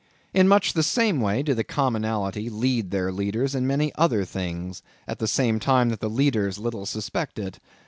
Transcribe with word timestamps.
In 0.33 0.47
much 0.47 0.73
the 0.73 0.81
same 0.81 1.21
way 1.21 1.43
do 1.43 1.53
the 1.53 1.63
commonalty 1.63 2.49
lead 2.49 2.89
their 2.89 3.11
leaders 3.11 3.53
in 3.53 3.67
many 3.67 3.91
other 3.99 4.25
things, 4.25 4.81
at 5.07 5.19
the 5.19 5.27
same 5.27 5.59
time 5.59 5.89
that 5.89 5.99
the 5.99 6.09
leaders 6.09 6.57
little 6.57 6.87
suspect 6.87 7.37
it. 7.37 7.59